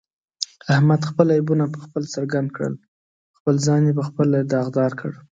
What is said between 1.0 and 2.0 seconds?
خپل عیبونه په